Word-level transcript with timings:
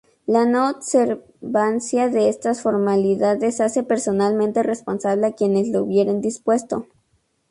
La 0.25 0.45
no 0.47 0.67
observancia 0.67 2.07
de 2.09 2.27
estas 2.27 2.61
formalidades 2.63 3.61
hace 3.61 3.83
personalmente 3.83 4.63
responsable 4.63 5.27
a 5.27 5.33
quienes 5.35 5.67
lo 5.69 5.83
hubieren 5.83 6.21
dispuesto. 6.21 6.87